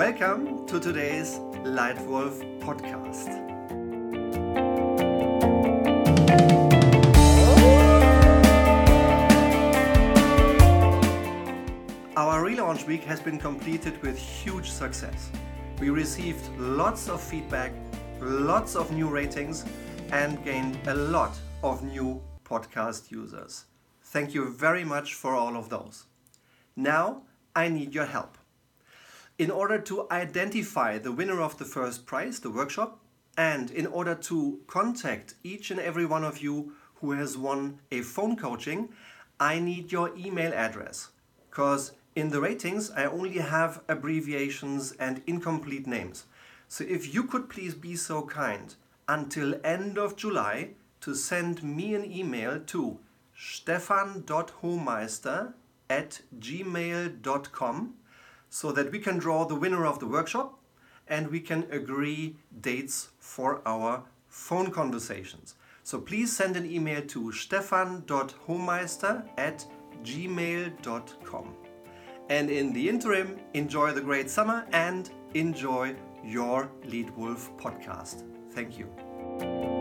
to 0.00 0.80
today's 0.80 1.38
Leitwolf 1.62 2.40
podcast. 2.60 3.28
Our 12.16 12.42
relaunch 12.42 12.86
week 12.86 13.02
has 13.02 13.20
been 13.20 13.38
completed 13.38 14.00
with 14.02 14.16
huge 14.16 14.70
success. 14.70 15.30
We 15.78 15.90
received 15.90 16.48
lots 16.58 17.10
of 17.10 17.20
feedback, 17.20 17.74
lots 18.22 18.76
of 18.76 18.90
new 18.92 19.08
ratings, 19.10 19.66
and 20.12 20.42
gained 20.42 20.78
a 20.86 20.94
lot 20.94 21.38
of 21.62 21.84
new 21.84 22.22
podcast 22.42 23.10
users. 23.10 23.66
Thank 24.02 24.32
you 24.32 24.48
very 24.48 24.82
much 24.82 25.12
for 25.12 25.34
all 25.34 25.58
of 25.58 25.68
those. 25.68 26.06
Now 26.74 27.24
I 27.54 27.68
need 27.68 27.94
your 27.94 28.06
help. 28.06 28.38
In 29.40 29.50
order 29.50 29.78
to 29.78 30.06
identify 30.10 30.98
the 30.98 31.12
winner 31.12 31.40
of 31.40 31.56
the 31.56 31.64
first 31.64 32.04
prize, 32.04 32.40
the 32.40 32.50
workshop, 32.50 33.00
and 33.38 33.70
in 33.70 33.86
order 33.86 34.14
to 34.14 34.60
contact 34.66 35.32
each 35.42 35.70
and 35.70 35.80
every 35.80 36.04
one 36.04 36.24
of 36.24 36.42
you 36.42 36.74
who 36.96 37.12
has 37.12 37.38
won 37.38 37.80
a 37.90 38.02
phone 38.02 38.36
coaching, 38.36 38.90
I 39.40 39.58
need 39.58 39.92
your 39.92 40.14
email 40.14 40.52
address. 40.52 41.08
Because 41.48 41.92
in 42.14 42.28
the 42.28 42.42
ratings, 42.42 42.90
I 42.90 43.06
only 43.06 43.38
have 43.38 43.80
abbreviations 43.88 44.92
and 45.00 45.22
incomplete 45.26 45.86
names. 45.86 46.26
So 46.68 46.84
if 46.84 47.14
you 47.14 47.24
could 47.24 47.48
please 47.48 47.74
be 47.74 47.96
so 47.96 48.26
kind 48.26 48.74
until 49.08 49.58
end 49.64 49.96
of 49.96 50.16
July 50.16 50.72
to 51.00 51.14
send 51.14 51.62
me 51.62 51.94
an 51.94 52.04
email 52.04 52.60
to 52.66 52.98
stefan.homeister 53.34 55.54
at 55.88 56.20
gmail.com 56.38 57.94
so 58.50 58.72
that 58.72 58.92
we 58.92 58.98
can 58.98 59.16
draw 59.16 59.46
the 59.46 59.54
winner 59.54 59.86
of 59.86 60.00
the 60.00 60.06
workshop 60.06 60.58
and 61.08 61.28
we 61.28 61.40
can 61.40 61.66
agree 61.70 62.36
dates 62.60 63.08
for 63.18 63.62
our 63.64 64.04
phone 64.28 64.70
conversations. 64.70 65.54
So 65.82 66.00
please 66.00 66.36
send 66.36 66.56
an 66.56 66.70
email 66.70 67.02
to 67.02 67.32
stefan.homeister 67.32 69.28
at 69.38 69.64
gmail.com. 70.02 71.54
And 72.28 72.50
in 72.50 72.72
the 72.72 72.88
interim, 72.88 73.40
enjoy 73.54 73.92
the 73.92 74.00
great 74.00 74.30
summer 74.30 74.66
and 74.72 75.10
enjoy 75.34 75.96
your 76.24 76.70
Leitwolf 76.86 77.58
podcast. 77.58 78.24
Thank 78.52 78.78
you. 78.78 79.79